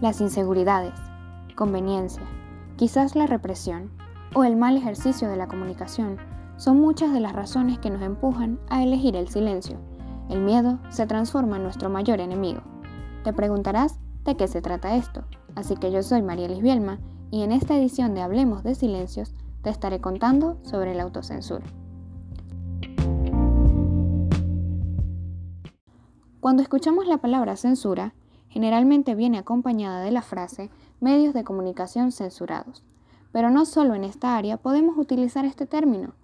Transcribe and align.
Las 0.00 0.20
inseguridades, 0.20 0.94
conveniencia, 1.56 2.22
quizás 2.76 3.16
la 3.16 3.26
represión 3.26 3.90
o 4.32 4.44
el 4.44 4.56
mal 4.56 4.76
ejercicio 4.76 5.28
de 5.28 5.36
la 5.36 5.48
comunicación 5.48 6.18
son 6.56 6.80
muchas 6.80 7.12
de 7.12 7.18
las 7.18 7.32
razones 7.32 7.80
que 7.80 7.90
nos 7.90 8.02
empujan 8.02 8.60
a 8.68 8.84
elegir 8.84 9.16
el 9.16 9.26
silencio. 9.26 9.76
El 10.30 10.40
miedo 10.40 10.78
se 10.90 11.08
transforma 11.08 11.56
en 11.56 11.64
nuestro 11.64 11.90
mayor 11.90 12.20
enemigo. 12.20 12.60
Te 13.24 13.32
preguntarás 13.32 13.98
de 14.24 14.36
qué 14.36 14.46
se 14.46 14.62
trata 14.62 14.94
esto, 14.94 15.24
así 15.56 15.74
que 15.74 15.90
yo 15.90 16.04
soy 16.04 16.22
María 16.22 16.46
Bielma 16.46 17.00
y 17.32 17.42
en 17.42 17.50
esta 17.50 17.76
edición 17.76 18.14
de 18.14 18.22
Hablemos 18.22 18.62
de 18.62 18.76
Silencios 18.76 19.34
te 19.62 19.70
estaré 19.70 20.00
contando 20.00 20.60
sobre 20.62 20.94
la 20.94 21.02
autocensura. 21.02 21.66
Cuando 26.38 26.62
escuchamos 26.62 27.08
la 27.08 27.18
palabra 27.18 27.56
censura, 27.56 28.14
generalmente 28.48 29.14
viene 29.14 29.38
acompañada 29.38 30.00
de 30.02 30.10
la 30.10 30.22
frase 30.22 30.70
medios 31.00 31.34
de 31.34 31.44
comunicación 31.44 32.12
censurados. 32.12 32.82
Pero 33.32 33.50
no 33.50 33.66
solo 33.66 33.94
en 33.94 34.04
esta 34.04 34.36
área 34.36 34.56
podemos 34.56 34.96
utilizar 34.96 35.44
este 35.44 35.66
término. 35.66 36.14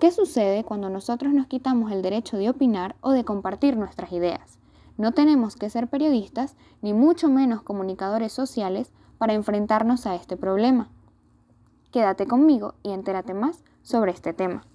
¿Qué 0.00 0.10
sucede 0.10 0.64
cuando 0.64 0.88
nosotros 0.88 1.32
nos 1.32 1.46
quitamos 1.46 1.92
el 1.92 2.02
derecho 2.02 2.36
de 2.36 2.48
opinar 2.48 2.96
o 3.00 3.12
de 3.12 3.24
compartir 3.24 3.76
nuestras 3.76 4.12
ideas? 4.12 4.58
No 4.96 5.12
tenemos 5.12 5.56
que 5.56 5.70
ser 5.70 5.88
periodistas 5.88 6.56
ni 6.82 6.92
mucho 6.92 7.28
menos 7.28 7.62
comunicadores 7.62 8.32
sociales 8.32 8.92
para 9.18 9.34
enfrentarnos 9.34 10.06
a 10.06 10.14
este 10.14 10.36
problema. 10.36 10.88
Quédate 11.90 12.26
conmigo 12.26 12.74
y 12.82 12.92
entérate 12.92 13.34
más 13.34 13.64
sobre 13.82 14.12
este 14.12 14.32
tema. 14.32 14.69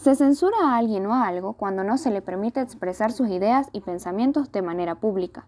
Se 0.00 0.14
censura 0.14 0.56
a 0.62 0.78
alguien 0.78 1.04
o 1.04 1.12
a 1.12 1.26
algo 1.26 1.52
cuando 1.52 1.84
no 1.84 1.98
se 1.98 2.10
le 2.10 2.22
permite 2.22 2.62
expresar 2.62 3.12
sus 3.12 3.28
ideas 3.28 3.68
y 3.72 3.82
pensamientos 3.82 4.50
de 4.50 4.62
manera 4.62 4.94
pública. 4.94 5.44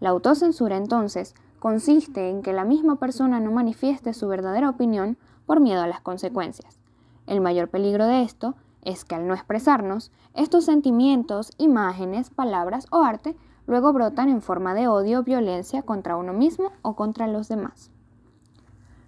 La 0.00 0.08
autocensura 0.08 0.78
entonces 0.78 1.34
consiste 1.58 2.30
en 2.30 2.40
que 2.40 2.54
la 2.54 2.64
misma 2.64 2.96
persona 2.96 3.40
no 3.40 3.52
manifieste 3.52 4.14
su 4.14 4.26
verdadera 4.26 4.70
opinión 4.70 5.18
por 5.44 5.60
miedo 5.60 5.82
a 5.82 5.86
las 5.86 6.00
consecuencias. 6.00 6.78
El 7.26 7.42
mayor 7.42 7.68
peligro 7.68 8.06
de 8.06 8.22
esto 8.22 8.54
es 8.80 9.04
que 9.04 9.16
al 9.16 9.26
no 9.26 9.34
expresarnos, 9.34 10.10
estos 10.32 10.64
sentimientos, 10.64 11.52
imágenes, 11.58 12.30
palabras 12.30 12.86
o 12.90 13.02
arte 13.02 13.36
luego 13.66 13.92
brotan 13.92 14.30
en 14.30 14.40
forma 14.40 14.72
de 14.72 14.88
odio 14.88 15.18
o 15.18 15.24
violencia 15.24 15.82
contra 15.82 16.16
uno 16.16 16.32
mismo 16.32 16.72
o 16.80 16.96
contra 16.96 17.26
los 17.26 17.48
demás. 17.48 17.90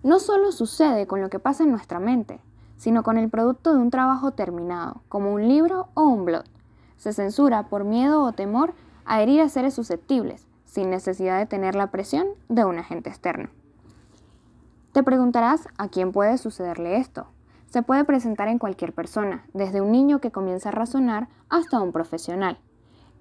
No 0.02 0.18
solo 0.18 0.52
sucede 0.52 1.06
con 1.06 1.22
lo 1.22 1.30
que 1.30 1.38
pasa 1.38 1.64
en 1.64 1.70
nuestra 1.70 1.98
mente, 1.98 2.42
sino 2.77 3.02
con 3.02 3.19
el 3.19 3.28
producto 3.28 3.72
de 3.72 3.78
un 3.78 3.91
trabajo 3.91 4.32
terminado, 4.32 5.02
como 5.08 5.32
un 5.32 5.48
libro 5.48 5.88
o 5.94 6.02
un 6.02 6.24
blog. 6.24 6.44
Se 6.96 7.12
censura 7.12 7.68
por 7.68 7.84
miedo 7.84 8.22
o 8.22 8.33
temor 8.33 8.74
a 9.05 9.22
herir 9.22 9.41
a 9.41 9.48
seres 9.48 9.74
susceptibles, 9.74 10.46
sin 10.64 10.91
necesidad 10.91 11.38
de 11.38 11.46
tener 11.46 11.74
la 11.74 11.91
presión 11.91 12.27
de 12.48 12.64
un 12.64 12.78
agente 12.78 13.08
externo. 13.08 13.48
Te 14.92 15.02
preguntarás 15.02 15.68
a 15.78 15.88
quién 15.88 16.12
puede 16.12 16.38
sucederle 16.38 16.96
esto. 16.96 17.27
Se 17.66 17.83
puede 17.83 18.05
presentar 18.05 18.48
en 18.48 18.58
cualquier 18.58 18.94
persona, 18.94 19.44
desde 19.52 19.80
un 19.80 19.92
niño 19.92 20.20
que 20.20 20.30
comienza 20.30 20.70
a 20.70 20.72
razonar 20.72 21.28
hasta 21.48 21.80
un 21.80 21.92
profesional. 21.92 22.58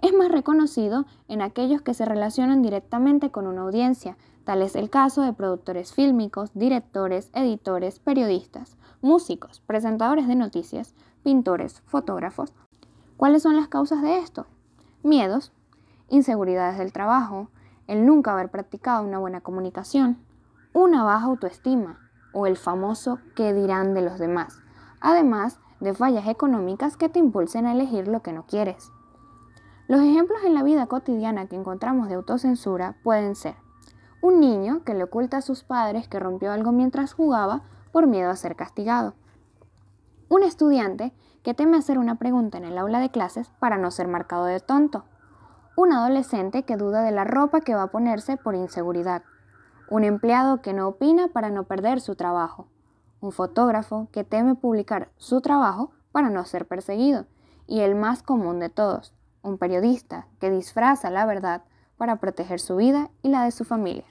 Es 0.02 0.14
más 0.14 0.32
reconocido 0.32 1.06
en 1.28 1.42
aquellos 1.42 1.82
que 1.82 1.94
se 1.94 2.06
relacionan 2.06 2.62
directamente 2.62 3.32
con 3.32 3.48
una 3.48 3.62
audiencia, 3.62 4.18
tal 4.44 4.62
es 4.62 4.76
el 4.76 4.90
caso 4.90 5.22
de 5.22 5.34
productores 5.34 5.94
fílmicos, 5.94 6.52
directores, 6.54 7.30
editores, 7.34 8.00
periodistas, 8.00 8.78
músicos, 9.02 9.62
presentadores 9.66 10.28
de 10.28 10.36
noticias, 10.36 10.94
pintores, 11.24 11.82
fotógrafos. 11.86 12.54
¿Cuáles 13.18 13.44
son 13.44 13.56
las 13.56 13.68
causas 13.68 14.02
de 14.02 14.20
esto? 14.20 14.46
Miedos, 15.02 15.54
inseguridades 16.10 16.78
del 16.78 16.94
trabajo, 16.94 17.50
el 17.88 18.06
nunca 18.06 18.34
haber 18.34 18.50
practicado 18.50 19.04
una 19.04 19.20
buena 19.20 19.42
comunicación, 19.42 20.18
una 20.74 21.04
baja 21.04 21.26
autoestima 21.26 22.00
o 22.34 22.48
el 22.48 22.58
famoso 22.58 23.20
qué 23.36 23.54
dirán 23.54 23.94
de 23.94 24.02
los 24.02 24.20
demás, 24.20 24.60
además 25.00 25.60
de 25.80 25.94
fallas 25.94 26.28
económicas 26.28 26.98
que 26.98 27.10
te 27.10 27.20
impulsen 27.20 27.66
a 27.66 27.72
elegir 27.72 28.08
lo 28.08 28.22
que 28.22 28.34
no 28.34 28.46
quieres. 28.46 28.92
Los 29.88 30.02
ejemplos 30.02 30.40
en 30.44 30.56
la 30.56 30.64
vida 30.64 30.88
cotidiana 30.88 31.46
que 31.46 31.56
encontramos 31.56 32.10
de 32.10 32.16
autocensura 32.16 32.96
pueden 33.04 33.36
ser 33.36 33.56
un 34.20 34.40
niño 34.40 34.84
que 34.84 34.96
le 34.96 35.04
oculta 35.04 35.38
a 35.38 35.42
sus 35.42 35.64
padres 35.64 36.08
que 36.08 36.20
rompió 36.20 36.52
algo 36.52 36.72
mientras 36.72 37.14
jugaba 37.14 37.62
por 37.92 38.08
miedo 38.08 38.32
a 38.32 38.36
ser 38.36 38.56
castigado. 38.56 39.14
Un 40.28 40.42
estudiante 40.42 41.14
que 41.44 41.54
teme 41.54 41.78
hacer 41.78 42.00
una 42.00 42.16
pregunta 42.16 42.58
en 42.58 42.66
el 42.66 42.80
aula 42.80 43.00
de 43.00 43.12
clases 43.12 43.52
para 43.60 43.78
no 43.78 43.92
ser 43.92 44.08
marcado 44.08 44.46
de 44.46 44.60
tonto. 44.60 45.06
Un 45.78 45.94
adolescente 45.94 46.64
que 46.64 46.78
duda 46.78 47.04
de 47.04 47.12
la 47.12 47.24
ropa 47.24 47.62
que 47.62 47.76
va 47.76 47.84
a 47.84 47.92
ponerse 47.92 48.38
por 48.38 48.56
inseguridad. 48.56 49.22
Un 49.92 50.04
empleado 50.04 50.64
que 50.64 50.74
no 50.74 50.88
opina 50.88 51.28
para 51.28 51.52
no 51.52 51.66
perder 51.66 52.02
su 52.02 52.16
trabajo. 52.16 52.68
Un 53.22 53.32
fotógrafo 53.32 54.08
que 54.12 54.24
teme 54.24 54.56
publicar 54.56 55.10
su 55.18 55.42
trabajo 55.42 55.92
para 56.12 56.32
no 56.32 56.44
ser 56.46 56.68
perseguido. 56.68 57.28
Y 57.68 57.82
el 57.82 57.94
más 57.94 58.24
común 58.24 58.60
de 58.60 58.70
todos, 58.70 59.14
un 59.46 59.58
periodista 59.58 60.28
que 60.40 60.50
disfraza 60.50 61.10
la 61.10 61.26
verdad 61.26 61.64
para 61.98 62.18
proteger 62.18 62.60
su 62.60 62.76
vida 62.76 63.10
y 63.22 63.30
la 63.30 63.44
de 63.44 63.52
su 63.52 63.64
familia. 63.64 64.06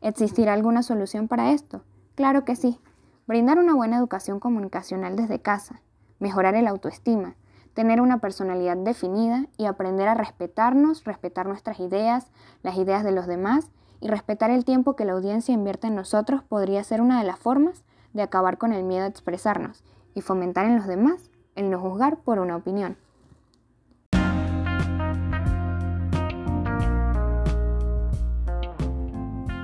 ¿Existirá 0.00 0.54
alguna 0.54 0.82
solución 0.82 1.28
para 1.28 1.52
esto? 1.52 1.82
Claro 2.14 2.44
que 2.44 2.56
sí. 2.56 2.80
Brindar 3.26 3.58
una 3.58 3.74
buena 3.74 3.98
educación 3.98 4.40
comunicacional 4.40 5.16
desde 5.16 5.40
casa, 5.40 5.82
mejorar 6.18 6.54
el 6.54 6.66
autoestima, 6.66 7.34
tener 7.74 8.00
una 8.00 8.18
personalidad 8.18 8.76
definida 8.76 9.46
y 9.56 9.66
aprender 9.66 10.08
a 10.08 10.14
respetarnos, 10.14 11.04
respetar 11.04 11.46
nuestras 11.46 11.80
ideas, 11.80 12.30
las 12.62 12.76
ideas 12.76 13.04
de 13.04 13.12
los 13.12 13.26
demás 13.26 13.70
y 14.00 14.08
respetar 14.08 14.50
el 14.50 14.64
tiempo 14.64 14.96
que 14.96 15.04
la 15.04 15.12
audiencia 15.12 15.54
invierte 15.54 15.86
en 15.86 15.94
nosotros 15.94 16.42
podría 16.42 16.82
ser 16.82 17.00
una 17.00 17.18
de 17.20 17.26
las 17.26 17.38
formas 17.38 17.84
de 18.12 18.22
acabar 18.22 18.58
con 18.58 18.72
el 18.72 18.84
miedo 18.84 19.04
a 19.04 19.08
expresarnos 19.08 19.84
y 20.14 20.22
fomentar 20.22 20.66
en 20.66 20.76
los 20.76 20.86
demás 20.86 21.30
el 21.54 21.70
no 21.70 21.78
juzgar 21.78 22.18
por 22.18 22.38
una 22.38 22.56
opinión. 22.56 22.96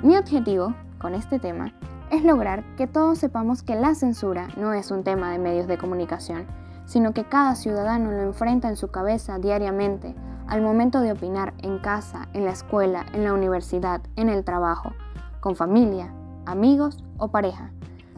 Mi 0.07 0.17
objetivo 0.17 0.73
con 1.01 1.17
este 1.17 1.41
tema 1.41 1.75
es 2.13 2.23
lograr 2.23 2.63
que 2.77 2.87
todos 2.87 3.19
sepamos 3.19 3.65
que 3.65 3.75
la 3.75 3.97
censura 3.97 4.47
no 4.57 4.73
es 4.73 4.93
un 4.93 5.03
tema 5.03 5.33
de 5.33 5.41
medios 5.41 5.67
de 5.67 5.79
comunicación, 5.79 6.47
sino 6.85 7.13
que 7.13 7.25
cada 7.25 7.57
ciudadano 7.57 8.13
lo 8.13 8.23
enfrenta 8.23 8.69
en 8.69 8.77
su 8.77 8.87
cabeza 8.87 9.41
diariamente 9.41 10.15
al 10.47 10.63
momento 10.63 11.01
de 11.01 11.11
opinar 11.11 11.55
en 11.59 11.81
casa, 11.81 12.29
en 12.35 12.45
la 12.45 12.53
escuela, 12.53 13.05
en 13.15 13.25
la 13.25 13.33
universidad, 13.33 14.01
en 14.15 14.29
el 14.29 14.45
trabajo, 14.45 14.93
con 15.41 15.57
familia, 15.57 16.15
amigos 16.45 17.03
o 17.19 17.33
pareja. 17.33 17.73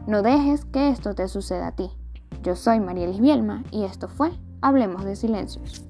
No 0.05 0.21
dejes 0.21 0.65
que 0.65 0.89
esto 0.89 1.15
te 1.15 1.27
suceda 1.27 1.69
a 1.69 1.75
ti. 1.75 1.89
Yo 2.43 2.55
soy 2.55 2.79
María 2.79 3.07
Bielma 3.07 3.63
y 3.71 3.85
esto 3.85 4.07
fue 4.09 4.29
Hablemos 4.61 5.05
de 5.05 5.15
Silencios. 5.15 5.88